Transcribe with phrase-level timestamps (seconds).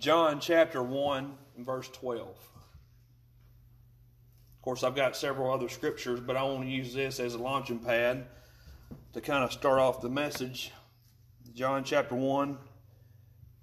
[0.00, 2.26] John chapter 1 and verse 12.
[2.26, 2.36] Of
[4.62, 7.80] course, I've got several other scriptures, but I want to use this as a launching
[7.80, 8.24] pad
[9.12, 10.72] to kind of start off the message.
[11.54, 12.56] John chapter 1,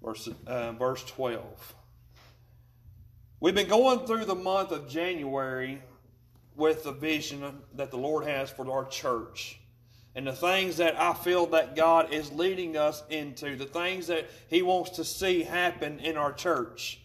[0.00, 1.74] verse, uh, verse 12.
[3.40, 5.82] We've been going through the month of January
[6.54, 9.58] with the vision that the Lord has for our church
[10.14, 14.28] and the things that I feel that God is leading us into, the things that
[14.48, 17.00] He wants to see happen in our church.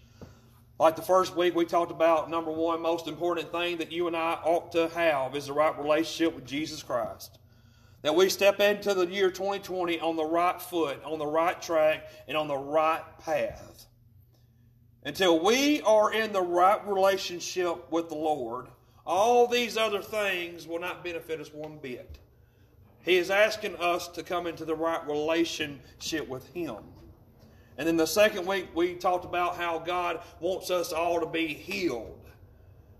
[0.79, 4.15] Like the first week, we talked about number one, most important thing that you and
[4.15, 7.37] I ought to have is the right relationship with Jesus Christ.
[8.01, 12.09] That we step into the year 2020 on the right foot, on the right track,
[12.27, 13.85] and on the right path.
[15.05, 18.67] Until we are in the right relationship with the Lord,
[19.05, 22.19] all these other things will not benefit us one bit.
[23.03, 26.77] He is asking us to come into the right relationship with Him.
[27.77, 31.47] And then the second week, we talked about how God wants us all to be
[31.47, 32.19] healed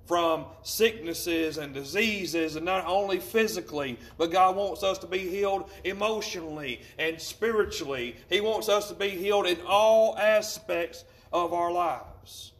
[0.05, 5.69] from sicknesses and diseases, and not only physically, but God wants us to be healed
[5.85, 8.17] emotionally and spiritually.
[8.29, 12.51] He wants us to be healed in all aspects of our lives.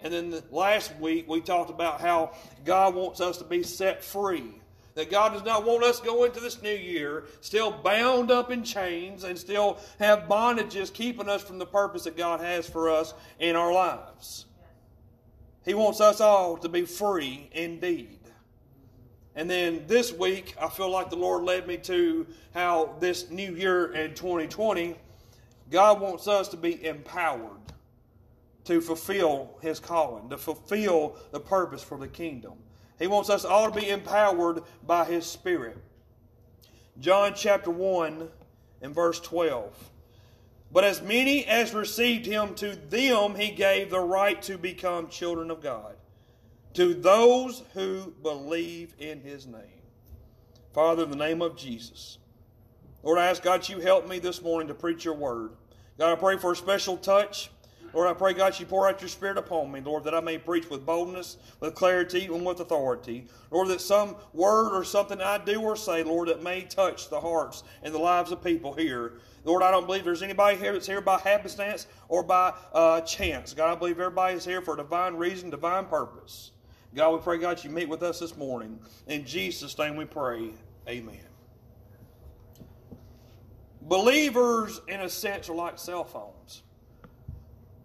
[0.00, 4.04] And then the last week, we talked about how God wants us to be set
[4.04, 4.54] free
[4.94, 8.62] that God does not want us go into this new year still bound up in
[8.62, 13.14] chains and still have bondages keeping us from the purpose that God has for us
[13.38, 14.46] in our lives.
[15.64, 18.18] He wants us all to be free indeed.
[19.34, 23.54] And then this week, I feel like the Lord led me to how this new
[23.54, 24.94] year in 2020,
[25.70, 27.50] God wants us to be empowered
[28.64, 32.52] to fulfill His calling, to fulfill the purpose for the kingdom.
[32.98, 35.76] He wants us all to be empowered by His Spirit.
[36.98, 38.28] John chapter 1
[38.82, 39.90] and verse 12.
[40.70, 45.50] But as many as received Him, to them He gave the right to become children
[45.50, 45.96] of God,
[46.74, 49.82] to those who believe in His name.
[50.72, 52.18] Father, in the name of Jesus,
[53.02, 55.52] Lord, I ask God you help me this morning to preach your word.
[55.98, 57.50] God, I pray for a special touch
[57.94, 60.36] Lord, I pray, God, you pour out your Spirit upon me, Lord, that I may
[60.36, 63.26] preach with boldness, with clarity, and with authority.
[63.52, 67.20] Lord, that some word or something I do or say, Lord, that may touch the
[67.20, 69.14] hearts and the lives of people here.
[69.44, 73.54] Lord, I don't believe there's anybody here that's here by happenstance or by uh, chance.
[73.54, 76.50] God, I believe everybody is here for a divine reason, divine purpose.
[76.96, 78.80] God, we pray, God, you meet with us this morning.
[79.06, 80.50] In Jesus' name we pray.
[80.88, 81.18] Amen.
[83.82, 86.62] Believers, in a sense, are like cell phones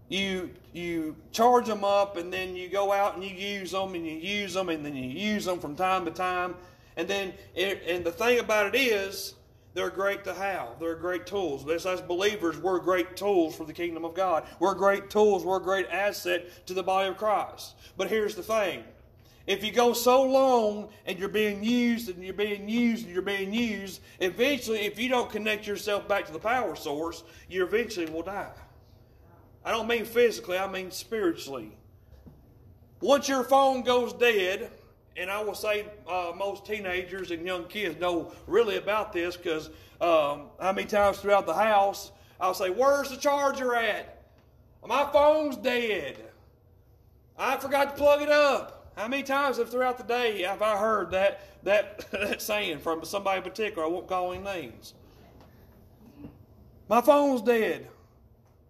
[0.10, 4.06] you you charge them up and then you go out and you use them and
[4.06, 6.56] you use them and then you use them from time to time.
[6.98, 9.36] And then it, and the thing about it is
[9.74, 10.80] they're great to have.
[10.80, 11.68] They're great tools.
[11.70, 14.46] As, as believers we're great tools for the kingdom of god.
[14.60, 15.46] We're great tools.
[15.46, 17.76] We're a great asset to the body of christ.
[17.96, 18.84] But here's the thing.
[19.48, 23.24] If you go so long and you're being used and you're being used and you're
[23.24, 28.06] being used eventually if you don't connect yourself back to the power source you eventually
[28.06, 28.52] will die
[29.64, 31.72] I don't mean physically, I mean spiritually.
[33.02, 34.72] Once your phone goes dead,
[35.16, 39.68] and I will say uh, most teenagers and young kids know really about this because
[40.00, 44.24] um, how many times throughout the house I'll say, Where's the charger at?
[44.88, 46.18] My phone's dead.
[47.38, 48.92] I forgot to plug it up.
[48.96, 53.04] How many times have throughout the day have I heard that, that, that saying from
[53.04, 53.86] somebody in particular?
[53.86, 54.94] I won't call any names.
[56.88, 57.88] My phone's dead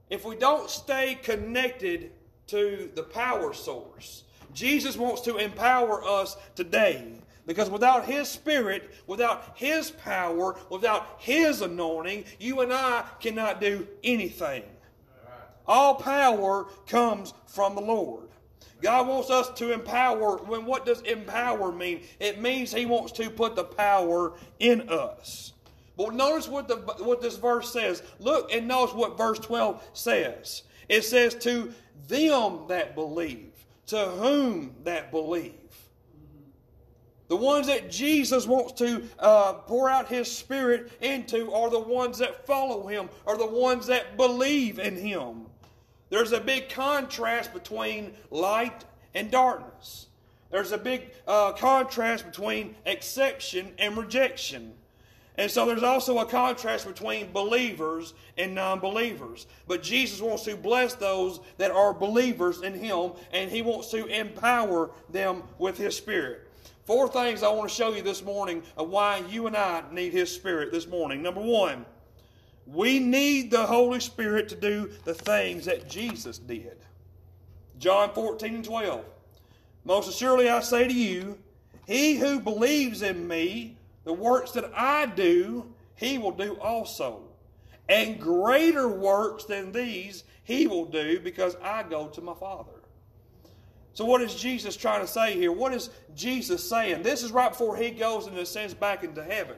[0.10, 2.12] if we don't stay connected
[2.48, 7.14] to the power source, Jesus wants to empower us today.
[7.46, 13.88] Because without His Spirit, without His power, without His anointing, you and I cannot do
[14.04, 14.64] anything.
[15.66, 18.30] All power comes from the Lord.
[18.82, 20.38] God wants us to empower.
[20.38, 22.02] When what does empower mean?
[22.20, 25.54] It means He wants to put the power in us.
[26.00, 28.02] But notice what, the, what this verse says.
[28.20, 30.64] Look and notice what verse 12 says.
[30.88, 31.74] It says, To
[32.08, 33.52] them that believe,
[33.88, 35.52] to whom that believe.
[37.28, 42.18] The ones that Jesus wants to uh, pour out His Spirit into are the ones
[42.20, 45.48] that follow Him, are the ones that believe in Him.
[46.10, 50.08] There's a big contrast between light and darkness.
[50.50, 54.76] There's a big uh, contrast between acceptance and rejection.
[55.40, 59.48] And so there's also a contrast between believers and non believers.
[59.70, 64.06] But Jesus wants to bless those that are believers in Him, and He wants to
[64.08, 66.52] empower them with His Spirit.
[66.84, 70.12] Four things I want to show you this morning of why you and I need
[70.12, 71.22] His Spirit this morning.
[71.22, 71.86] Number one,
[72.66, 76.80] We need the Holy Spirit to do the things that Jesus did.
[77.78, 79.06] John 14 and 12.
[79.86, 81.38] Most assuredly I say to you,
[81.88, 83.78] he who believes in me,
[84.10, 87.22] the works that I do, he will do also.
[87.88, 92.72] And greater works than these he will do because I go to my Father.
[93.94, 95.52] So, what is Jesus trying to say here?
[95.52, 97.04] What is Jesus saying?
[97.04, 99.58] This is right before he goes, and ascends back into heaven.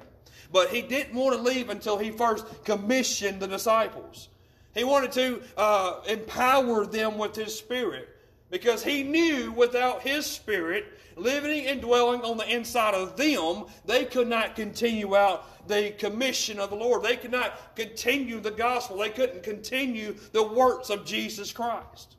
[0.51, 4.27] But he didn't want to leave until he first commissioned the disciples.
[4.75, 8.09] He wanted to uh, empower them with his spirit
[8.51, 14.05] because he knew without his spirit living and dwelling on the inside of them, they
[14.05, 17.01] could not continue out the commission of the Lord.
[17.01, 18.97] They could not continue the gospel.
[18.97, 22.17] They couldn't continue the works of Jesus Christ.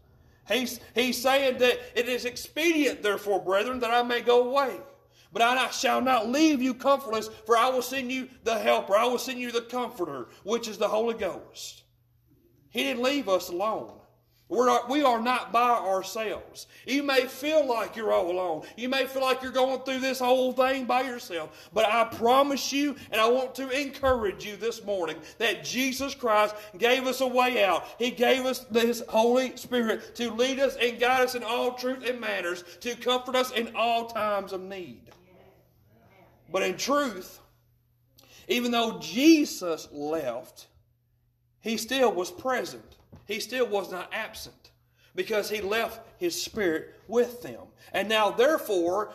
[0.48, 4.76] He's, he's saying that it is expedient, therefore, brethren, that I may go away.
[5.32, 8.96] But I shall not leave you comfortless, for I will send you the helper.
[8.96, 11.84] I will send you the comforter, which is the Holy Ghost.
[12.70, 14.01] He didn't leave us alone.
[14.52, 16.66] We're not, we are not by ourselves.
[16.86, 18.64] You may feel like you're all alone.
[18.76, 21.70] You may feel like you're going through this whole thing by yourself.
[21.72, 26.54] But I promise you, and I want to encourage you this morning, that Jesus Christ
[26.76, 27.86] gave us a way out.
[27.98, 32.06] He gave us His Holy Spirit to lead us and guide us in all truth
[32.06, 35.00] and manners, to comfort us in all times of need.
[36.50, 37.40] But in truth,
[38.48, 40.66] even though Jesus left,
[41.62, 42.91] He still was present
[43.26, 44.70] he still was not absent
[45.14, 47.60] because he left his spirit with them.
[47.92, 49.12] And now, therefore,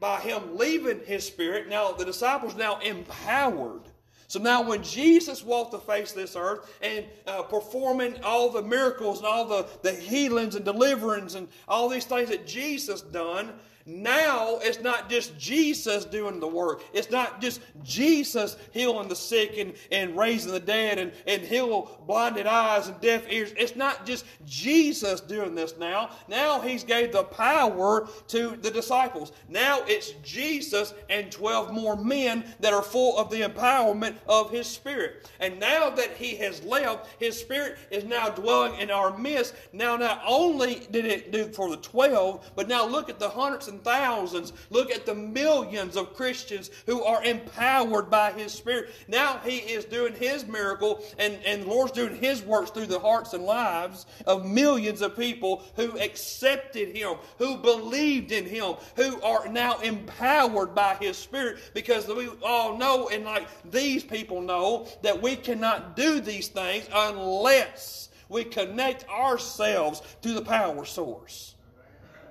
[0.00, 3.82] by him leaving his spirit, now the disciples now empowered.
[4.28, 8.62] So now, when Jesus walked the face of this earth and uh, performing all the
[8.62, 13.54] miracles and all the, the healings and deliverance and all these things that Jesus done,
[13.88, 16.82] now it's not just Jesus doing the work.
[16.92, 21.98] It's not just Jesus healing the sick and, and raising the dead and, and heal
[22.06, 23.54] blinded eyes and deaf ears.
[23.56, 26.10] It's not just Jesus doing this now.
[26.28, 29.32] Now he's gave the power to the disciples.
[29.48, 34.66] Now it's Jesus and 12 more men that are full of the empowerment of his
[34.66, 35.30] spirit.
[35.40, 39.54] And now that he has left, his spirit is now dwelling in our midst.
[39.72, 43.68] Now not only did it do for the 12, but now look at the hundreds
[43.68, 44.52] and thousands.
[44.70, 48.90] Look at the millions of Christians who are empowered by His Spirit.
[49.06, 52.98] Now He is doing His miracle, and, and the Lord's doing His works through the
[52.98, 59.20] hearts and lives of millions of people who accepted Him, who believed in Him, who
[59.22, 64.86] are now empowered by His Spirit because we all know, and like these people know,
[65.02, 71.54] that we cannot do these things unless we connect ourselves to the power source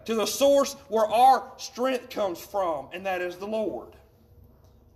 [0.08, 3.90] to the source where our strength comes from, and that is the Lord.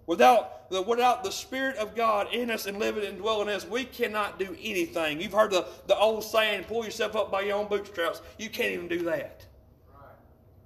[0.07, 3.67] Without the, without the Spirit of God in us and living and dwelling in us,
[3.67, 5.19] we cannot do anything.
[5.19, 8.21] You've heard the, the old saying, pull yourself up by your own bootstraps.
[8.39, 9.45] You can't even do that.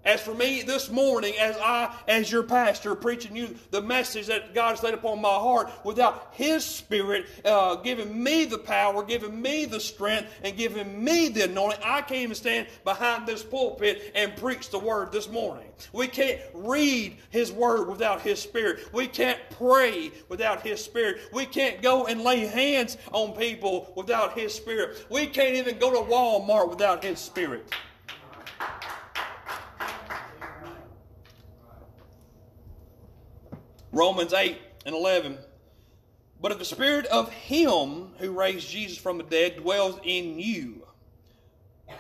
[0.06, 4.54] As for me this morning, as I, as your pastor, preaching you the message that
[4.54, 9.42] God has laid upon my heart, without His Spirit uh, giving me the power, giving
[9.42, 14.12] me the strength, and giving me the anointing, I can't even stand behind this pulpit
[14.14, 15.68] and preach the Word this morning.
[15.92, 18.94] We can't read His Word without His Spirit.
[18.94, 21.22] We can't pray without His Spirit.
[21.34, 25.04] We can't go and lay hands on people without His Spirit.
[25.10, 27.74] We can't even go to Walmart without His Spirit.
[33.96, 35.38] Romans 8 and 11.
[36.42, 40.86] But if the spirit of him who raised Jesus from the dead dwells in you,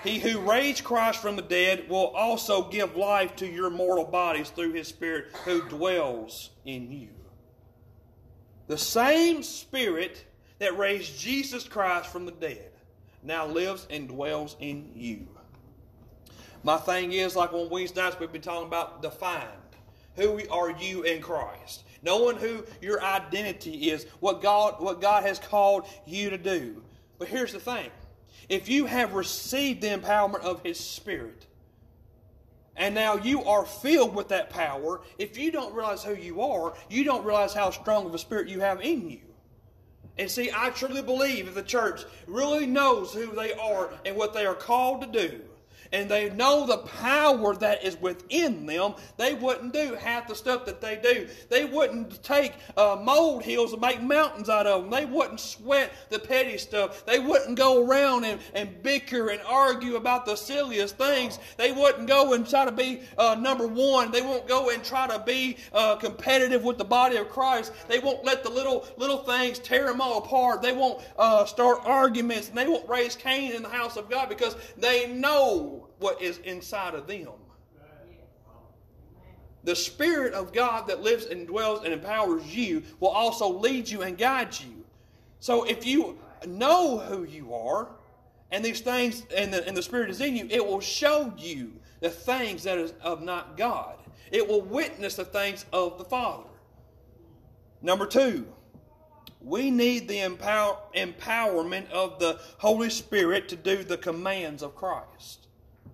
[0.04, 4.50] he who raised Christ from the dead will also give life to your mortal bodies
[4.50, 7.10] through his spirit who dwells in you.
[8.68, 10.26] The same spirit
[10.60, 12.72] that raised Jesus Christ from the dead
[13.24, 15.28] now lives and dwells in you.
[16.62, 19.50] My thing is, like on Wednesday nights, we've been talking about defined.
[20.16, 21.84] Who are you in Christ?
[22.06, 26.82] Knowing who your identity is, what God, what God has called you to do.
[27.18, 27.90] But here's the thing
[28.48, 31.48] if you have received the empowerment of His Spirit,
[32.76, 36.76] and now you are filled with that power, if you don't realize who you are,
[36.90, 39.20] you don't realize how strong of a spirit you have in you.
[40.18, 44.34] And see, I truly believe if the church really knows who they are and what
[44.34, 45.42] they are called to do,
[45.92, 50.66] and they know the power that is within them, they wouldn't do half the stuff
[50.66, 51.28] that they do.
[51.50, 54.92] They wouldn't take uh, mold hills and make mountains out of them.
[54.92, 57.06] They wouldn't sweat the petty stuff.
[57.06, 61.40] They wouldn't go around and, and bicker and argue about the silliest things.
[61.58, 64.12] They wouldn't go and try to be uh, number one.
[64.12, 67.72] They won't go and try to be uh, competitive with the body of Christ.
[67.88, 70.62] They won't let the little little things tear them all apart.
[70.62, 74.30] They won't uh, start arguments and they won't raise Cain in the house of God
[74.30, 77.30] because they know what is inside of them.
[79.64, 84.04] The Spirit of God that lives and dwells and empowers you will also lead you
[84.04, 84.86] and guide you.
[85.40, 87.88] So if you know who you are,
[88.52, 91.74] and these things, and the, and the Spirit is in you, it will show you
[92.02, 93.96] the things that is of not God.
[94.32, 96.50] It will witness the things of the Father.
[97.82, 98.46] Number two,
[99.42, 105.45] we need the empower, empowerment of the Holy Spirit to do the commands of Christ.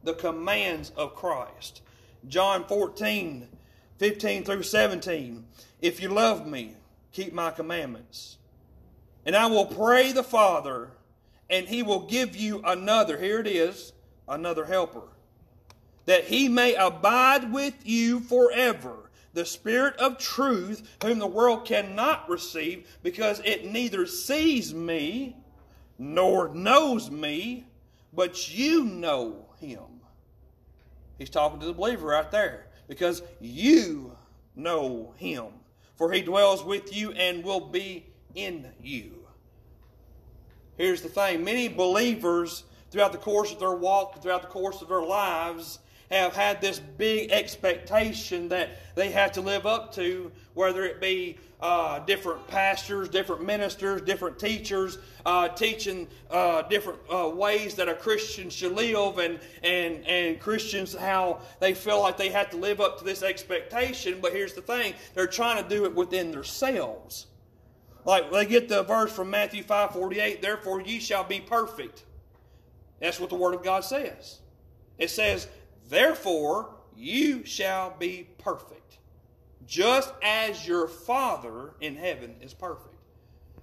[0.04, 1.82] The commands of Christ.
[2.28, 3.48] John 14,
[3.98, 5.46] 15 through 17.
[5.82, 6.76] If you love me,
[7.12, 8.38] keep my commandments.
[9.26, 10.92] And I will pray the Father,
[11.50, 13.94] and he will give you another, here it is,
[14.28, 15.04] another helper,
[16.06, 22.30] that he may abide with you forever the Spirit of truth, whom the world cannot
[22.30, 25.36] receive, because it neither sees me
[25.98, 27.66] nor knows me,
[28.14, 30.02] but you know him.
[31.18, 34.18] He's talking to the believer right there, because you
[34.56, 35.48] know him.
[35.96, 39.20] For he dwells with you and will be in you.
[40.78, 44.90] Here's the thing many believers throughout the course of their walk, throughout the course of
[44.90, 50.84] their lives, have had this big expectation that they have to live up to, whether
[50.84, 57.76] it be uh, different pastors, different ministers, different teachers, uh, teaching uh, different uh, ways
[57.76, 62.50] that a Christian should live, and, and, and Christians how they feel like they have
[62.52, 64.20] to live up to this expectation.
[64.22, 67.28] But here's the thing they're trying to do it within themselves.
[68.06, 72.04] Like they get the verse from Matthew 5 48, therefore ye shall be perfect.
[73.00, 74.40] That's what the Word of God says.
[74.98, 75.48] It says,
[75.90, 78.81] Therefore, you shall be perfect,
[79.72, 82.94] just as your Father in heaven is perfect.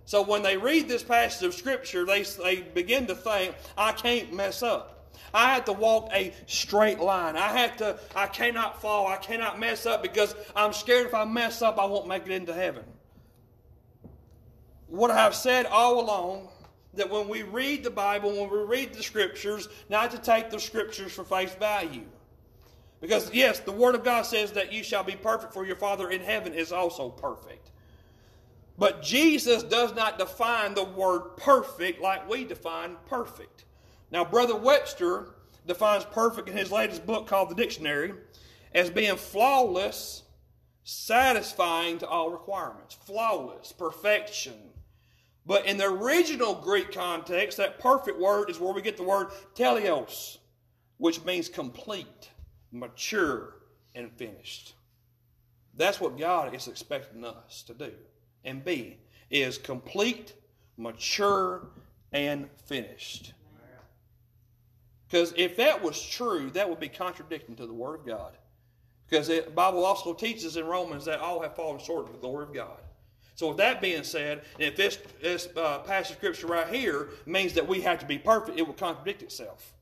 [0.06, 4.32] So when they read this passage of Scripture, they, they begin to think, I can't
[4.32, 5.12] mess up.
[5.34, 7.36] I have to walk a straight line.
[7.36, 9.06] I have to, I cannot fall.
[9.06, 12.32] I cannot mess up because I'm scared if I mess up, I won't make it
[12.32, 12.84] into heaven.
[14.86, 16.48] What I've said all along
[16.94, 20.58] that when we read the Bible, when we read the Scriptures, not to take the
[20.58, 22.06] Scriptures for face value.
[23.00, 26.10] Because, yes, the Word of God says that you shall be perfect, for your Father
[26.10, 27.70] in heaven is also perfect.
[28.78, 33.64] But Jesus does not define the word perfect like we define perfect.
[34.12, 35.34] Now, Brother Webster
[35.66, 38.14] defines perfect in his latest book called the Dictionary
[38.72, 40.22] as being flawless,
[40.84, 42.94] satisfying to all requirements.
[42.94, 44.54] Flawless, perfection.
[45.44, 49.28] But in the original Greek context, that perfect word is where we get the word
[49.56, 50.38] teleos,
[50.98, 52.30] which means complete
[52.72, 53.54] mature,
[53.94, 54.74] and finished.
[55.76, 57.92] That's what God is expecting us to do
[58.44, 58.98] and be
[59.30, 60.34] is complete,
[60.76, 61.66] mature,
[62.12, 63.32] and finished.
[65.06, 68.36] Because if that was true, that would be contradicting to the Word of God.
[69.08, 72.44] Because the Bible also teaches in Romans that all have fallen short of the glory
[72.44, 72.78] of God.
[73.34, 77.54] So, with that being said, if this, this uh, passage of Scripture right here means
[77.54, 79.72] that we have to be perfect, it will contradict itself.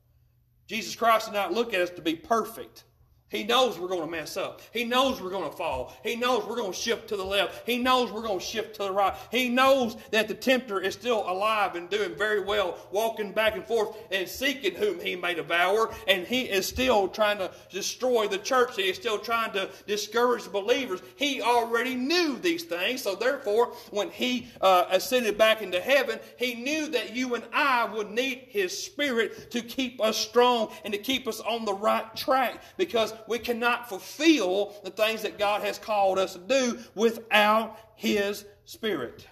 [0.67, 2.83] Jesus Christ did not look at us to be perfect.
[3.29, 4.61] He knows we're going to mess up.
[4.71, 5.93] He knows we're going to fall.
[6.01, 7.67] He knows we're going to shift to the left.
[7.67, 9.13] He knows we're going to shift to the right.
[9.31, 13.65] He knows that the tempter is still alive and doing very well, walking back and
[13.65, 15.93] forth and seeking whom he may devour.
[16.07, 18.77] And he is still trying to destroy the church.
[18.77, 21.01] He is still trying to discourage believers.
[21.17, 23.01] He already knew these things.
[23.01, 27.93] So therefore, when he uh, ascended back into heaven, he knew that you and I
[27.93, 32.15] would need his spirit to keep us strong and to keep us on the right
[32.15, 37.77] track because we cannot fulfill the things that God has called us to do without
[37.95, 39.27] His Spirit.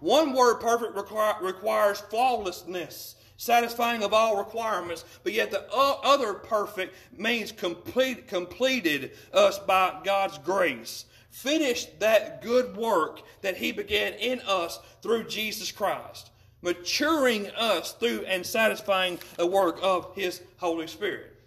[0.00, 7.50] One word perfect requires flawlessness, satisfying of all requirements, but yet the other perfect means
[7.50, 11.06] complete, completed us by God's grace.
[11.30, 16.30] Finished that good work that He began in us through Jesus Christ,
[16.62, 21.37] maturing us through and satisfying the work of His Holy Spirit.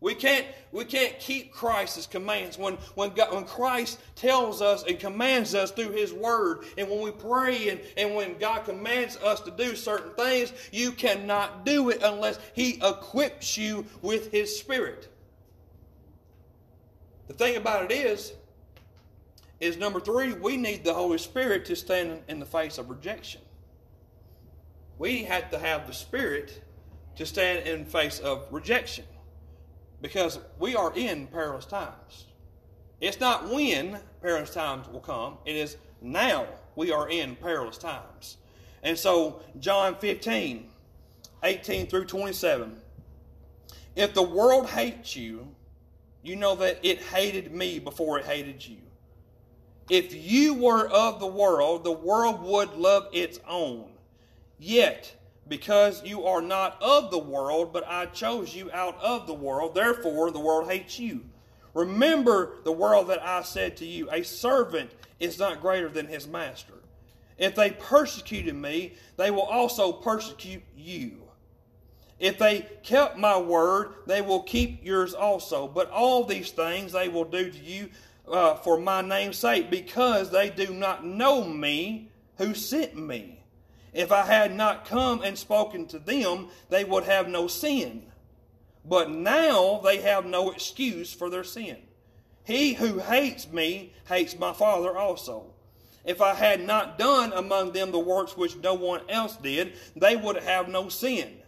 [0.00, 2.58] We can't, we can't keep Christ's commands.
[2.58, 7.00] When, when, God, when Christ tells us and commands us through His Word, and when
[7.00, 11.88] we pray and, and when God commands us to do certain things, you cannot do
[11.88, 15.08] it unless He equips you with His Spirit.
[17.28, 18.34] The thing about it is,
[19.60, 23.40] is number three, we need the Holy Spirit to stand in the face of rejection.
[24.98, 26.62] We have to have the Spirit
[27.16, 29.06] to stand in face of rejection
[30.00, 32.26] because we are in perilous times.
[33.00, 38.36] It's not when perilous times will come, it is now we are in perilous times.
[38.82, 40.68] And so, John 15,
[41.42, 42.76] 18 through 27.
[43.96, 45.48] If the world hates you,
[46.22, 48.78] you know that it hated me before it hated you.
[49.88, 53.86] If you were of the world, the world would love its own.
[54.58, 55.14] Yet,
[55.48, 59.74] because you are not of the world, but I chose you out of the world.
[59.74, 61.24] Therefore, the world hates you.
[61.74, 66.26] Remember the world that I said to you, a servant is not greater than his
[66.26, 66.74] master.
[67.38, 71.22] If they persecuted me, they will also persecute you.
[72.18, 75.68] If they kept my word, they will keep yours also.
[75.68, 77.90] But all these things they will do to you
[78.26, 83.35] uh, for my name's sake, because they do not know me who sent me.
[83.96, 88.02] If I had not come and spoken to them, they would have no sin.
[88.84, 91.78] But now they have no excuse for their sin.
[92.44, 95.46] He who hates me hates my Father also.
[96.04, 100.14] If I had not done among them the works which no one else did, they
[100.14, 101.38] would have no sin.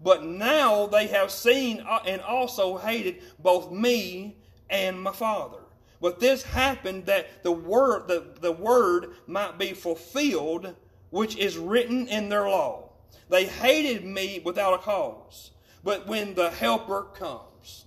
[0.00, 4.36] But now they have seen and also hated both me
[4.70, 5.58] and my Father.
[6.00, 10.76] But this happened that the word, the, the word might be fulfilled
[11.12, 12.88] which is written in their law.
[13.28, 15.52] They hated me without a cause.
[15.84, 17.84] But when the Helper comes,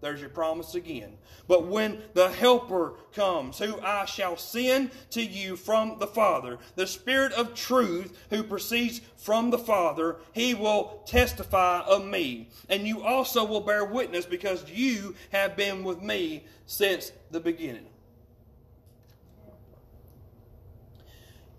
[0.00, 1.18] there's your promise again.
[1.48, 6.86] But when the Helper comes, who I shall send to you from the Father, the
[6.86, 12.48] Spirit of truth who proceeds from the Father, he will testify of me.
[12.68, 17.86] And you also will bear witness because you have been with me since the beginning.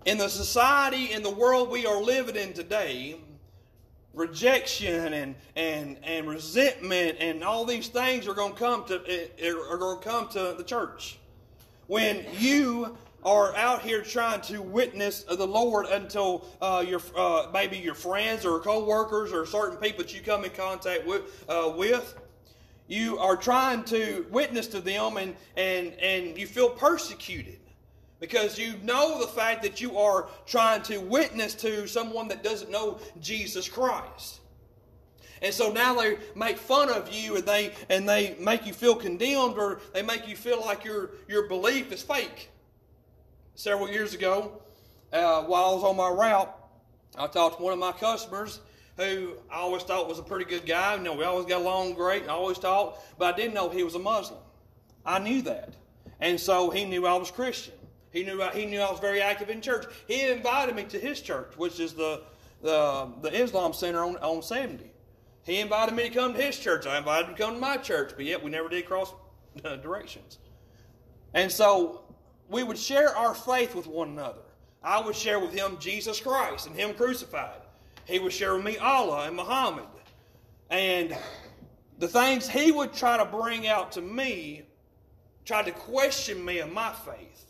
[0.04, 3.16] In the society, in the world we are living in today,
[4.14, 9.50] rejection and, and, and resentment and all these things are going to come to eh,
[9.50, 11.18] are going to come to the church.
[11.86, 17.76] When you are out here trying to witness the Lord until uh, your uh, maybe
[17.76, 22.14] your friends or co-workers or certain people that you come in contact with, uh, with
[22.88, 27.59] you are trying to witness to them and, and, and you feel persecuted
[28.20, 32.70] because you know the fact that you are trying to witness to someone that doesn't
[32.70, 34.40] know Jesus Christ.
[35.42, 38.94] And so now they make fun of you and they and they make you feel
[38.94, 42.50] condemned or they make you feel like your your belief is fake.
[43.54, 44.60] Several years ago,
[45.12, 46.54] uh, while I was on my route,
[47.18, 48.60] I talked to one of my customers
[48.98, 50.94] who I always thought was a pretty good guy.
[50.96, 52.24] You know, we always got along great.
[52.24, 54.40] I always talked, but I didn't know he was a Muslim.
[55.06, 55.72] I knew that,
[56.20, 57.79] and so he knew I was Christian.
[58.12, 59.86] He knew I, he knew I was very active in church.
[60.06, 62.22] He invited me to his church, which is the
[62.62, 64.84] the, the Islam Center on, on 70.
[65.44, 66.86] He invited me to come to his church.
[66.86, 69.12] I invited him to come to my church, but yet we never did cross
[69.64, 70.38] uh, directions.
[71.32, 72.04] And so
[72.48, 74.42] we would share our faith with one another.
[74.82, 77.60] I would share with him Jesus Christ and him crucified.
[78.04, 79.84] He would share with me Allah and Muhammad.
[80.68, 81.16] And
[81.98, 84.62] the things he would try to bring out to me,
[85.44, 87.49] tried to question me of my faith.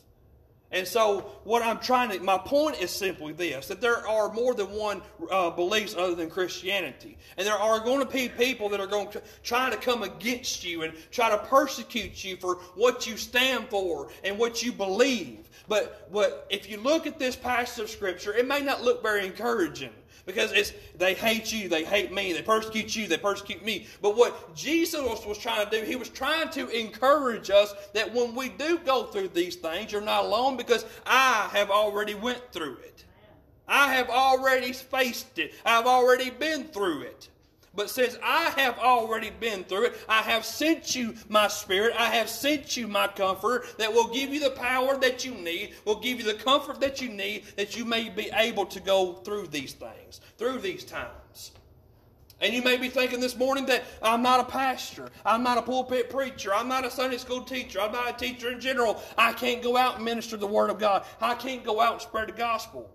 [0.72, 4.54] And so, what I'm trying to, my point is simply this that there are more
[4.54, 7.18] than one uh, beliefs other than Christianity.
[7.36, 10.64] And there are going to be people that are going to try to come against
[10.64, 15.48] you and try to persecute you for what you stand for and what you believe.
[15.66, 19.26] But, but if you look at this passage of Scripture, it may not look very
[19.26, 19.90] encouraging.
[20.26, 23.86] Because it's they hate you, they hate me, they persecute you, they persecute me.
[24.02, 28.34] But what Jesus was trying to do, he was trying to encourage us that when
[28.34, 32.76] we do go through these things, you're not alone because I have already went through
[32.78, 33.04] it.
[33.66, 35.54] I have already faced it.
[35.64, 37.28] I've already been through it.
[37.72, 41.94] But since I have already been through it, I have sent you my spirit.
[41.96, 45.74] I have sent you my comfort that will give you the power that you need,
[45.84, 49.14] will give you the comfort that you need, that you may be able to go
[49.14, 51.52] through these things, through these times.
[52.40, 55.10] And you may be thinking this morning that I'm not a pastor.
[55.24, 56.52] I'm not a pulpit preacher.
[56.54, 57.80] I'm not a Sunday school teacher.
[57.80, 59.00] I'm not a teacher in general.
[59.16, 61.04] I can't go out and minister the Word of God.
[61.20, 62.90] I can't go out and spread the gospel.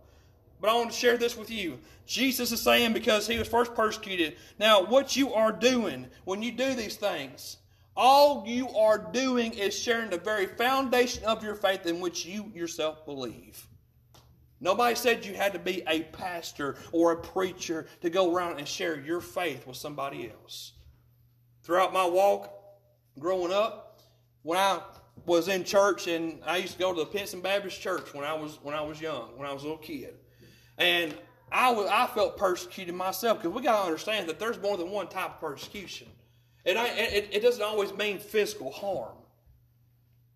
[0.62, 1.80] But I want to share this with you.
[2.06, 4.38] Jesus is saying because he was first persecuted.
[4.60, 7.58] Now, what you are doing when you do these things,
[7.96, 12.52] all you are doing is sharing the very foundation of your faith in which you
[12.54, 13.68] yourself believe.
[14.60, 18.68] Nobody said you had to be a pastor or a preacher to go around and
[18.68, 20.74] share your faith with somebody else.
[21.64, 22.54] Throughout my walk
[23.20, 24.02] growing up,
[24.44, 24.82] when I
[25.26, 28.34] was in church and I used to go to the Pinson Baptist Church when I
[28.34, 30.16] was when I was young, when I was a little kid.
[30.78, 31.16] And
[31.52, 35.36] I felt persecuted myself because we got to understand that there's more than one type
[35.36, 36.08] of persecution.
[36.66, 39.16] And I, it, it doesn't always mean physical harm.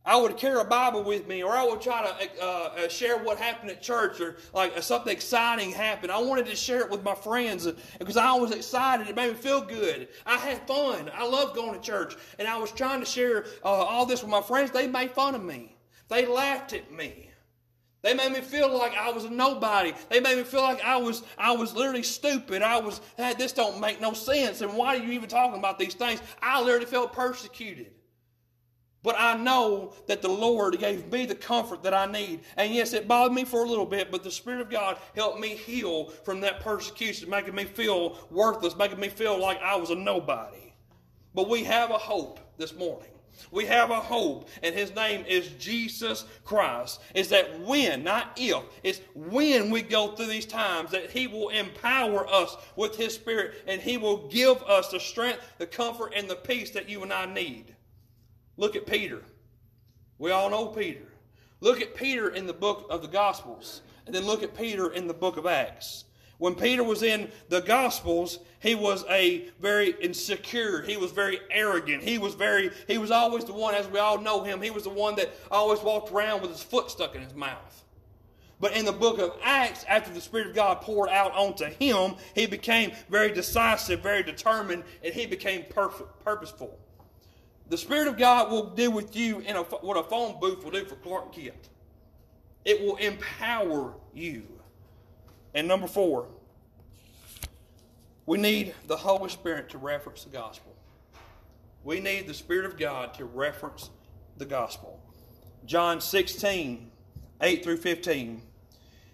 [0.05, 3.17] I would carry a Bible with me, or I would try to uh, uh, share
[3.17, 6.11] what happened at church, or like uh, something exciting happened.
[6.11, 7.67] I wanted to share it with my friends
[7.99, 9.07] because I was excited.
[9.07, 10.07] It made me feel good.
[10.25, 11.11] I had fun.
[11.13, 14.31] I loved going to church, and I was trying to share uh, all this with
[14.31, 14.71] my friends.
[14.71, 15.75] They made fun of me.
[16.07, 17.28] They laughed at me.
[18.01, 19.93] They made me feel like I was a nobody.
[20.09, 22.61] They made me feel like I was I was literally stupid.
[22.61, 24.61] I was hey, this don't make no sense.
[24.61, 26.21] And why are you even talking about these things?
[26.41, 27.91] I literally felt persecuted.
[29.01, 32.41] But I know that the Lord gave me the comfort that I need.
[32.57, 35.39] And yes, it bothered me for a little bit, but the Spirit of God helped
[35.39, 39.89] me heal from that persecution, making me feel worthless, making me feel like I was
[39.89, 40.73] a nobody.
[41.33, 43.11] But we have a hope this morning.
[43.51, 47.01] We have a hope, and his name is Jesus Christ.
[47.15, 51.49] Is that when, not if, it's when we go through these times that he will
[51.49, 56.29] empower us with his spirit and he will give us the strength, the comfort, and
[56.29, 57.75] the peace that you and I need.
[58.57, 59.21] Look at Peter.
[60.17, 61.07] We all know Peter.
[61.61, 65.07] Look at Peter in the book of the Gospels, and then look at Peter in
[65.07, 66.05] the book of Acts.
[66.39, 70.81] When Peter was in the Gospels, he was a very insecure.
[70.81, 72.01] He was very arrogant.
[72.01, 74.83] He was very, he was always the one, as we all know him, he was
[74.83, 77.83] the one that always walked around with his foot stuck in his mouth.
[78.61, 82.15] But in the book of Acts, after the Spirit of God poured out onto him,
[82.33, 86.77] he became very decisive, very determined, and he became perfect, purposeful.
[87.67, 90.71] The Spirit of God will do with you in a, what a phone booth will
[90.71, 91.69] do for Clark Kent.
[92.65, 94.58] It will empower you.
[95.53, 96.27] And number four,
[98.25, 100.75] we need the Holy Spirit to reference the gospel.
[101.83, 103.89] We need the Spirit of God to reference
[104.37, 104.99] the gospel.
[105.65, 106.91] John 16,
[107.41, 108.41] 8 through 15.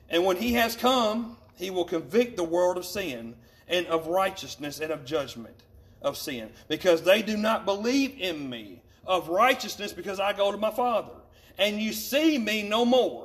[0.10, 3.36] And when he has come, he will convict the world of sin
[3.68, 5.64] and of righteousness and of judgment
[6.02, 10.58] of sin, because they do not believe in me, of righteousness, because I go to
[10.58, 11.14] my Father.
[11.58, 13.25] And you see me no more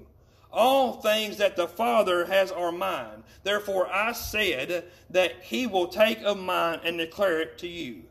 [0.51, 3.23] All things that the Father has are mine.
[3.43, 8.03] Therefore I said that he will take of mine and declare it to you.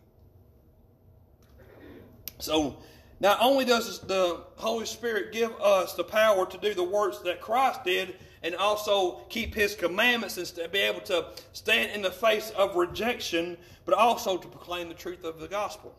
[2.38, 2.79] So,
[3.20, 7.42] not only does the Holy Spirit give us the power to do the works that
[7.42, 12.50] Christ did, and also keep His commandments and be able to stand in the face
[12.50, 15.94] of rejection, but also to proclaim the truth of the gospel.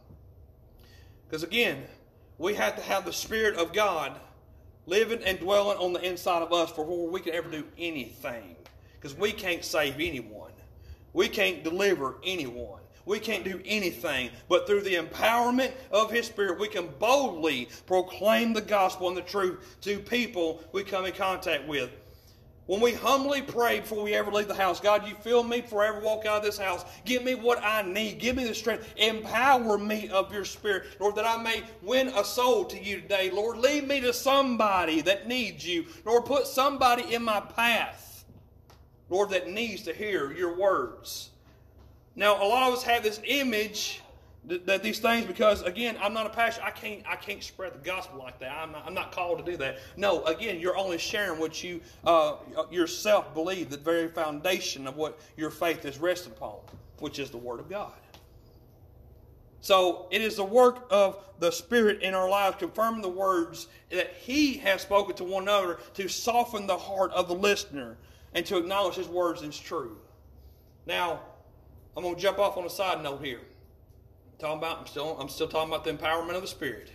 [1.27, 1.83] Because again,
[2.37, 4.19] we have to have the Spirit of God
[4.85, 8.55] living and dwelling on the inside of us before we can ever do anything.
[8.99, 10.51] Because we can't save anyone,
[11.13, 12.79] we can't deliver anyone.
[13.03, 18.53] We can't do anything, but through the empowerment of His Spirit, we can boldly proclaim
[18.53, 21.89] the gospel and the truth to people we come in contact with.
[22.67, 25.83] When we humbly pray before we ever leave the house, God, you fill me before
[25.83, 26.85] I ever walk out of this house.
[27.05, 28.19] Give me what I need.
[28.19, 28.93] Give me the strength.
[28.97, 33.31] Empower me of your spirit, Lord, that I may win a soul to you today.
[33.31, 35.85] Lord, lead me to somebody that needs you.
[36.05, 38.25] Lord, put somebody in my path,
[39.09, 41.31] Lord, that needs to hear your words.
[42.15, 44.01] Now, a lot of us have this image
[44.45, 46.63] that these things because again i'm not a pastor.
[46.63, 48.51] I can't i can't spread the gospel like that.
[48.51, 49.77] I'm not, I'm not called to do that.
[49.97, 52.37] No again you're only sharing what you uh,
[52.71, 56.57] yourself believe the very foundation of what your faith is rested upon
[56.99, 57.93] which is the word of god.
[59.63, 64.11] So it is the work of the spirit in our lives confirming the words that
[64.21, 67.95] he has spoken to one another to soften the heart of the listener
[68.33, 69.99] and to acknowledge his words as true.
[70.87, 71.19] Now
[71.95, 73.41] i'm going to jump off on a side note here
[74.41, 76.89] talking about, I'm still, I'm still talking about the empowerment of the Spirit.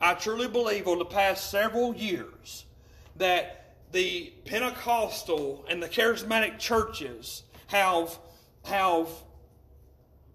[0.00, 2.64] I truly believe over the past several years
[3.16, 8.16] that the Pentecostal and the charismatic churches have,
[8.64, 9.08] have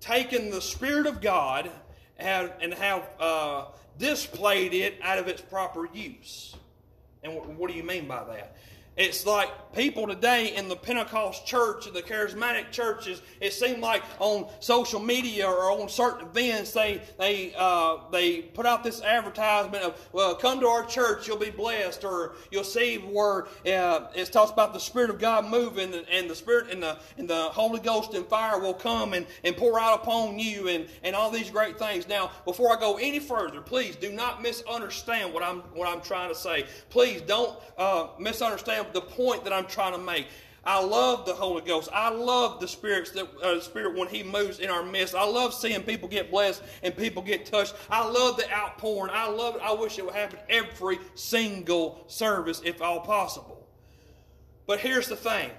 [0.01, 1.71] taken the Spirit of God
[2.17, 3.65] have, and have uh,
[3.97, 6.55] displayed it out of its proper use.
[7.23, 8.57] And what do you mean by that?
[8.95, 13.23] It's like people today in the Pentecost church and the charismatic churches.
[13.41, 18.67] It seems like on social media or on certain events, they they uh, they put
[18.67, 22.97] out this advertisement of, "Well, come to our church, you'll be blessed," or you'll see
[22.97, 26.83] where uh, it talks about the Spirit of God moving and, and, the Spirit and
[26.83, 30.67] the and the Holy Ghost and fire will come and, and pour out upon you
[30.67, 32.07] and and all these great things.
[32.07, 36.29] Now, before I go any further, please do not misunderstand what I'm what I'm trying
[36.29, 36.67] to say.
[36.91, 40.27] Please don't uh, misunderstand the point that I'm trying to make.
[40.65, 41.89] I love the Holy Ghost.
[41.93, 45.13] I love the spirits that uh, Spirit when He moves in our midst.
[45.13, 47.75] I love seeing people get blessed and people get touched.
[47.89, 49.11] I love the outpouring.
[49.13, 49.57] I love.
[49.61, 53.67] I wish it would happen every single service, if all possible.
[54.65, 55.51] But here's the thing: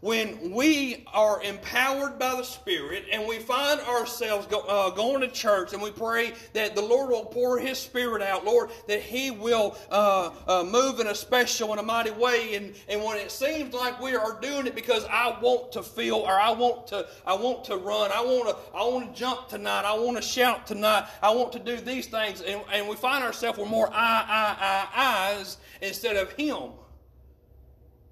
[0.00, 5.28] when we are empowered by the Spirit and we find ourselves go, uh, going to
[5.28, 9.30] church and we pray that the Lord will pour His Spirit out, Lord, that He
[9.30, 12.54] will uh, uh, move in a special and a mighty way.
[12.54, 16.16] And, and when it seems like we are doing it because I want to feel
[16.16, 19.48] or I want to I want to run, I want to I want to jump
[19.48, 22.96] tonight, I want to shout tonight, I want to do these things, and, and we
[22.96, 26.70] find ourselves with more I, I, I, eyes instead of Him.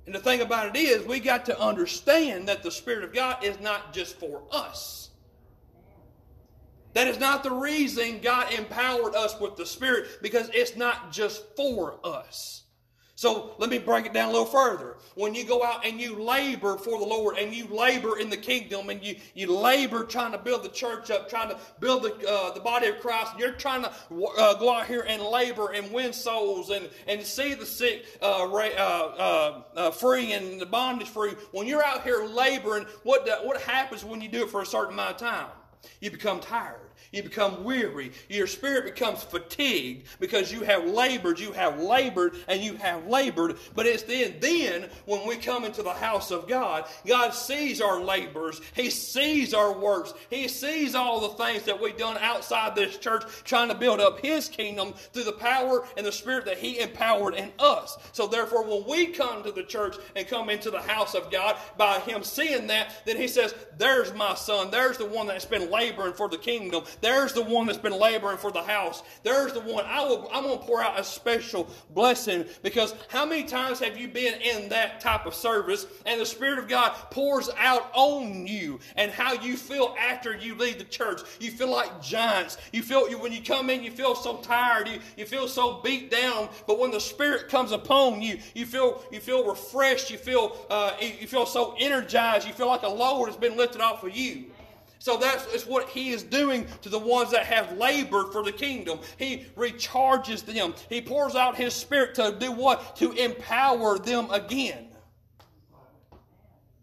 [0.08, 3.44] And the thing about it is, we got to understand that the Spirit of God
[3.44, 5.10] is not just for us.
[6.94, 11.54] That is not the reason God empowered us with the Spirit, because it's not just
[11.56, 12.62] for us.
[13.18, 14.94] So let me break it down a little further.
[15.16, 18.36] When you go out and you labor for the Lord and you labor in the
[18.36, 22.14] kingdom and you, you labor trying to build the church up, trying to build the,
[22.30, 25.92] uh, the body of Christ, you're trying to uh, go out here and labor and
[25.92, 31.08] win souls and, and see the sick uh, uh, uh, uh, free and the bondage
[31.08, 31.32] free.
[31.50, 34.92] When you're out here laboring, what, what happens when you do it for a certain
[34.92, 35.48] amount of time?
[36.00, 36.87] You become tired.
[37.10, 38.12] You become weary.
[38.28, 43.56] Your spirit becomes fatigued because you have labored, you have labored, and you have labored.
[43.74, 47.98] But it's then, then when we come into the house of God, God sees our
[48.00, 48.60] labors.
[48.74, 50.12] He sees our works.
[50.28, 54.20] He sees all the things that we've done outside this church trying to build up
[54.20, 57.96] His kingdom through the power and the spirit that He empowered in us.
[58.12, 61.56] So therefore, when we come to the church and come into the house of God,
[61.78, 64.70] by Him seeing that, then He says, There's my son.
[64.70, 66.84] There's the one that's been laboring for the kingdom.
[67.00, 69.02] There's the one that's been laboring for the house.
[69.22, 69.84] There's the one.
[69.86, 73.96] I will, I'm going to pour out a special blessing because how many times have
[73.96, 78.46] you been in that type of service and the Spirit of God pours out on
[78.46, 81.22] you and how you feel after you leave the church?
[81.40, 82.58] You feel like giants.
[82.72, 84.88] You feel, you when you come in, you feel so tired.
[84.88, 86.48] You, you feel so beat down.
[86.66, 90.10] But when the Spirit comes upon you, you feel, you feel refreshed.
[90.10, 92.46] You feel, uh, you feel so energized.
[92.46, 94.46] You feel like a load has been lifted off of you.
[94.98, 98.98] So that's what he is doing to the ones that have labored for the kingdom.
[99.16, 100.74] He recharges them.
[100.88, 102.96] He pours out his spirit to do what?
[102.96, 104.88] To empower them again.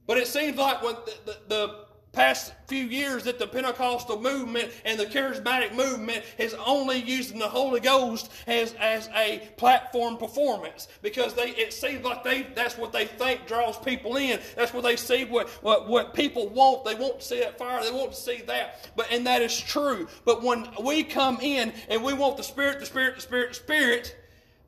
[0.08, 1.85] But it seems like when the, the, the
[2.16, 7.48] past few years that the Pentecostal movement and the charismatic movement is only using the
[7.48, 12.92] Holy Ghost as, as a platform performance because they it seems like they that's what
[12.92, 14.40] they think draws people in.
[14.56, 16.86] That's what they see what, what, what people want.
[16.86, 18.90] They want to see that fire, they want to see that.
[18.96, 20.08] But and that is true.
[20.24, 23.56] But when we come in and we want the Spirit, the Spirit, the Spirit, the
[23.56, 24.16] Spirit,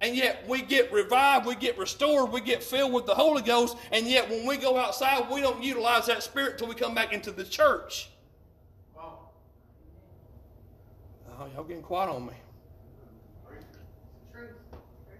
[0.01, 3.77] and yet we get revived, we get restored, we get filled with the Holy Ghost,
[3.91, 7.13] and yet when we go outside, we don't utilize that spirit until we come back
[7.13, 8.09] into the church.
[8.95, 9.29] Wow.
[11.39, 12.33] Oh, y'all getting quiet on me.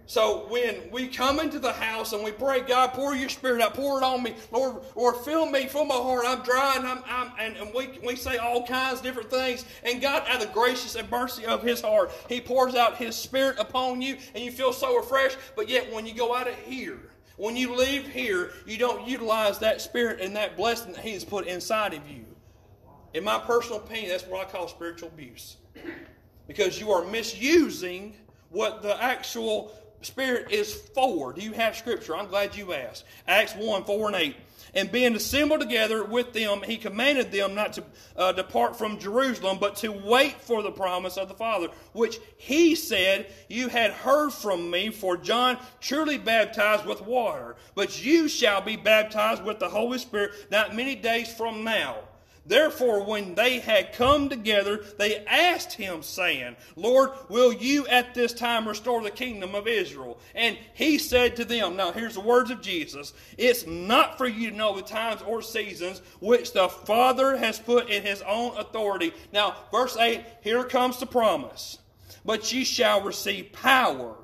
[0.08, 3.74] So when we come into the house and we pray, God, pour your spirit out,
[3.74, 6.24] pour it on me, Lord, Lord, fill me, fill my heart.
[6.26, 9.66] I'm dry and I'm, I'm and, and we, we say all kinds of different things.
[9.84, 13.16] And God, out of the gracious and mercy of his heart, he pours out his
[13.16, 15.36] spirit upon you and you feel so refreshed.
[15.54, 19.58] But yet when you go out of here, when you leave here, you don't utilize
[19.58, 22.24] that spirit and that blessing that he has put inside of you.
[23.12, 25.58] In my personal opinion, that's what I call spiritual abuse.
[26.46, 28.14] Because you are misusing
[28.48, 31.32] what the actual Spirit is for.
[31.32, 32.16] Do you have Scripture?
[32.16, 33.04] I'm glad you asked.
[33.26, 34.36] Acts 1 4 and 8.
[34.74, 37.84] And being assembled together with them, he commanded them not to
[38.16, 42.74] uh, depart from Jerusalem, but to wait for the promise of the Father, which he
[42.74, 48.60] said, You had heard from me, for John truly baptized with water, but you shall
[48.60, 51.96] be baptized with the Holy Spirit not many days from now.
[52.48, 58.32] Therefore, when they had come together, they asked him, saying, Lord, will you at this
[58.32, 60.18] time restore the kingdom of Israel?
[60.34, 64.50] And he said to them, Now here's the words of Jesus It's not for you
[64.50, 69.12] to know the times or seasons which the Father has put in his own authority.
[69.32, 71.78] Now, verse 8, here comes the promise.
[72.24, 74.14] But ye shall receive power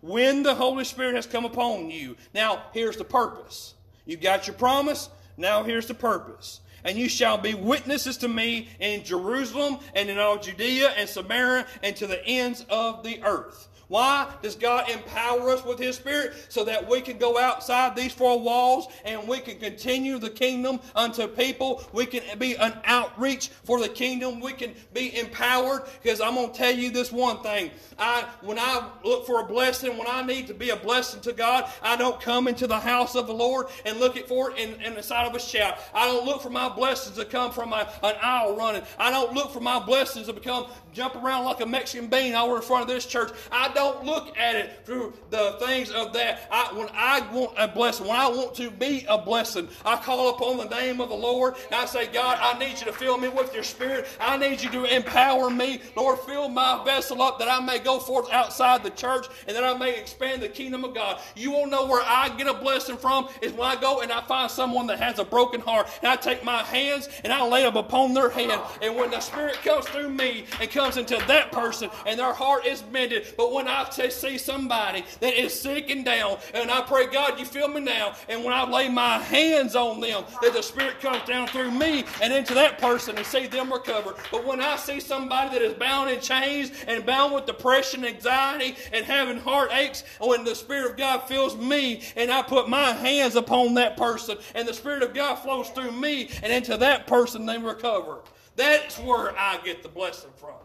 [0.00, 2.16] when the Holy Spirit has come upon you.
[2.32, 3.74] Now, here's the purpose.
[4.06, 5.08] You've got your promise.
[5.36, 10.18] Now, here's the purpose and you shall be witnesses to me in Jerusalem and in
[10.18, 13.68] all Judea and Samaria and to the ends of the earth.
[13.92, 16.32] Why does God empower us with His Spirit?
[16.48, 20.80] So that we can go outside these four walls and we can continue the kingdom
[20.96, 21.84] unto people.
[21.92, 24.40] We can be an outreach for the kingdom.
[24.40, 25.82] We can be empowered.
[26.02, 27.70] Because I'm going to tell you this one thing.
[27.98, 31.34] I, when I look for a blessing, when I need to be a blessing to
[31.34, 34.80] God, I don't come into the house of the Lord and look for it in,
[34.80, 35.76] in the side of a shout.
[35.92, 38.84] I don't look for my blessings to come from my, an aisle running.
[38.98, 42.56] I don't look for my blessings to become jump around like a Mexican bean over
[42.56, 43.32] in front of this church.
[43.50, 46.48] I don't look at it through the things of that.
[46.50, 50.30] I, when I want a blessing, when I want to be a blessing, I call
[50.30, 53.18] upon the name of the Lord and I say, God, I need you to fill
[53.18, 54.06] me with your spirit.
[54.20, 55.80] I need you to empower me.
[55.96, 59.64] Lord, fill my vessel up that I may go forth outside the church and that
[59.64, 61.20] I may expand the kingdom of God.
[61.36, 64.20] You won't know where I get a blessing from is when I go and I
[64.22, 67.62] find someone that has a broken heart and I take my hands and I lay
[67.62, 68.60] them upon their hand.
[68.80, 72.66] And when the Spirit comes through me and comes into that person and their heart
[72.66, 77.06] is mended, but when I see somebody that is sick and down, and I pray,
[77.06, 78.14] God, you feel me now.
[78.28, 82.04] And when I lay my hands on them, that the Spirit comes down through me
[82.20, 84.14] and into that person and see them recover.
[84.30, 88.76] But when I see somebody that is bound in chains and bound with depression, anxiety,
[88.92, 93.36] and having heartaches, when the Spirit of God fills me and I put my hands
[93.36, 97.46] upon that person, and the Spirit of God flows through me and into that person,
[97.46, 98.18] they recover.
[98.56, 100.61] That's where I get the blessing from.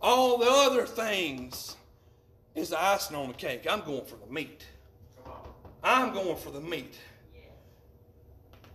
[0.00, 1.76] All the other things
[2.54, 3.66] is the icing on the cake.
[3.70, 4.66] I'm going for the meat.
[5.82, 6.98] I'm going for the meat.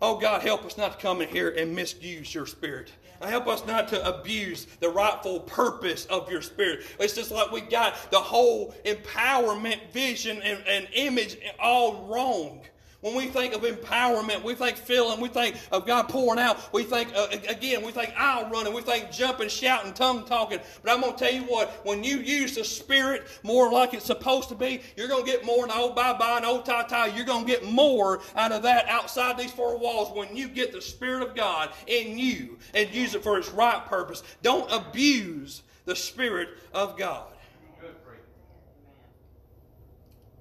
[0.02, 2.92] Oh, God, help us not to come in here and misuse your spirit.
[3.22, 6.86] Help us not to abuse the rightful purpose of your spirit.
[7.00, 12.62] It's just like we got the whole empowerment vision and, and image all wrong.
[13.02, 16.84] When we think of empowerment, we think filling, we think of God pouring out, we
[16.84, 20.60] think, uh, again, we think aisle running, we think jumping, shouting, tongue talking.
[20.84, 24.06] But I'm going to tell you what, when you use the Spirit more like it's
[24.06, 26.84] supposed to be, you're going to get more than old bye bye and old tie
[26.84, 27.08] tie.
[27.08, 30.72] You're going to get more out of that outside these four walls when you get
[30.72, 34.22] the Spirit of God in you and use it for its right purpose.
[34.44, 37.26] Don't abuse the Spirit of God.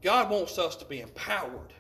[0.03, 1.73] God wants us to be empowered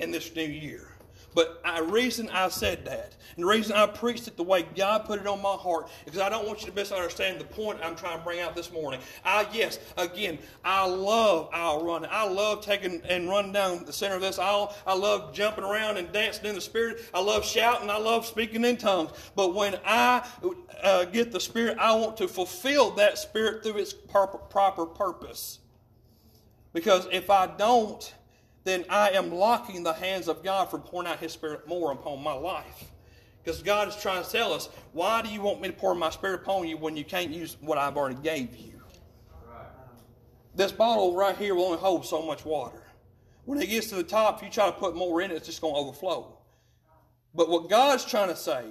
[0.00, 0.90] in this new year.
[1.34, 5.04] But the reason I said that, and the reason I preached it the way God
[5.04, 7.94] put it on my heart, because I don't want you to misunderstand the point I'm
[7.94, 9.00] trying to bring out this morning.
[9.24, 12.08] I yes, again, I love aisle running.
[12.12, 14.74] I love taking and running down the center of this aisle.
[14.86, 17.04] I love jumping around and dancing in the spirit.
[17.14, 17.90] I love shouting.
[17.90, 19.12] I love speaking in tongues.
[19.36, 20.26] But when I
[20.82, 25.60] uh, get the spirit, I want to fulfill that spirit through its proper, proper purpose.
[26.72, 28.12] Because if I don't,
[28.64, 32.22] then I am locking the hands of God from pouring out His Spirit more upon
[32.22, 32.84] my life.
[33.42, 36.10] Because God is trying to tell us, why do you want me to pour my
[36.10, 38.80] Spirit upon you when you can't use what I've already gave you?
[40.54, 42.82] This bottle right here will only hold so much water.
[43.46, 45.46] When it gets to the top, if you try to put more in it, it's
[45.46, 46.36] just going to overflow.
[47.34, 48.64] But what God's trying to say,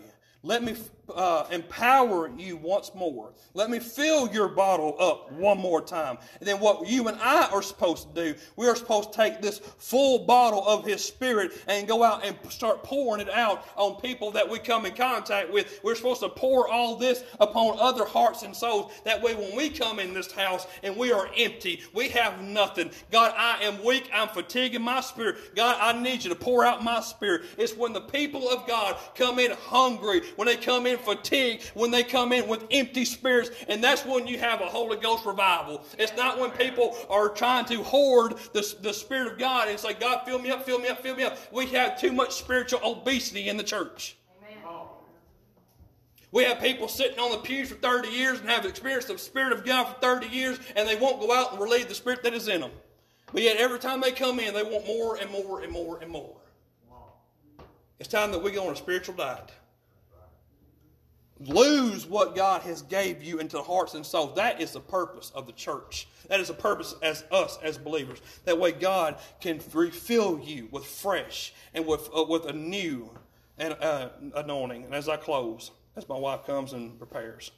[0.43, 0.75] let me
[1.15, 3.33] uh, empower you once more.
[3.53, 6.17] Let me fill your bottle up one more time.
[6.39, 9.41] And then what you and I are supposed to do, we are supposed to take
[9.41, 13.99] this full bottle of His Spirit and go out and start pouring it out on
[14.01, 15.79] people that we come in contact with.
[15.83, 18.91] We're supposed to pour all this upon other hearts and souls.
[19.05, 22.91] That way, when we come in this house and we are empty, we have nothing.
[23.11, 24.09] God, I am weak.
[24.13, 25.55] I'm fatiguing my spirit.
[25.55, 27.43] God, I need you to pour out my spirit.
[27.57, 31.91] It's when the people of God come in hungry, when they come in fatigue when
[31.91, 35.83] they come in with empty spirits, and that's when you have a Holy Ghost revival.
[35.97, 39.93] It's not when people are trying to hoard the, the Spirit of God and say,
[39.93, 41.37] God, fill me up, fill me up, fill me up.
[41.51, 44.15] We have too much spiritual obesity in the church.
[46.31, 49.51] We have people sitting on the pews for 30 years and have experienced the Spirit
[49.51, 52.33] of God for 30 years, and they won't go out and relieve the Spirit that
[52.33, 52.71] is in them.
[53.33, 56.11] But yet, every time they come in, they want more and more and more and
[56.11, 56.35] more.
[57.99, 59.51] It's time that we go on a spiritual diet
[61.39, 64.35] lose what God has gave you into hearts and souls.
[64.35, 66.07] That is the purpose of the church.
[66.27, 68.21] That is the purpose as us as believers.
[68.45, 73.09] That way God can refill you with fresh and with, uh, with a new
[73.57, 74.83] and uh, anointing.
[74.85, 77.51] And as I close, as my wife comes and prepares,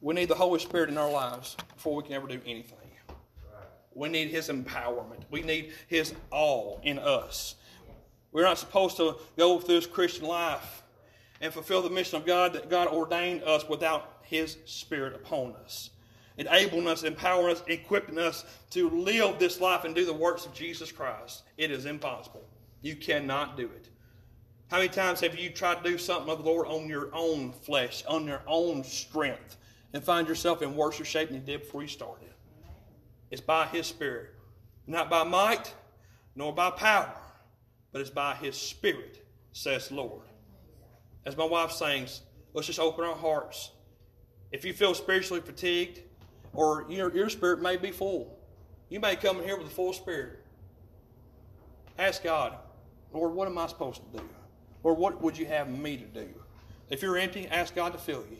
[0.00, 2.76] we need the Holy Spirit in our lives before we can ever do anything.
[3.94, 5.22] We need His empowerment.
[5.30, 7.56] We need His all in us.
[8.30, 10.77] We're not supposed to go through this Christian life
[11.40, 15.90] and fulfill the mission of God that God ordained us without His Spirit upon us,
[16.36, 20.54] enabling us, empowering us, equipping us to live this life and do the works of
[20.54, 21.42] Jesus Christ.
[21.56, 22.44] It is impossible.
[22.82, 23.88] You cannot do it.
[24.68, 27.52] How many times have you tried to do something of the Lord on your own
[27.52, 29.56] flesh, on your own strength,
[29.94, 32.28] and find yourself in worse shape than you did before you started?
[33.30, 34.34] It's by His Spirit.
[34.86, 35.74] Not by might,
[36.34, 37.14] nor by power,
[37.92, 40.27] but it's by His Spirit, says the Lord.
[41.28, 42.22] As my wife sings,
[42.54, 43.72] let's just open our hearts.
[44.50, 46.00] If you feel spiritually fatigued,
[46.54, 48.38] or your, your spirit may be full,
[48.88, 50.42] you may come in here with a full spirit.
[51.98, 52.54] Ask God,
[53.12, 54.24] Lord, what am I supposed to do?
[54.82, 56.28] Or what would you have me to do?
[56.88, 58.38] If you're empty, ask God to fill you.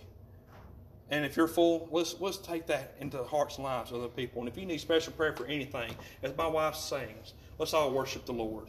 [1.10, 4.08] And if you're full, let's, let's take that into the hearts and lives of other
[4.08, 4.40] people.
[4.40, 8.24] And if you need special prayer for anything, as my wife sings, let's all worship
[8.24, 8.68] the Lord.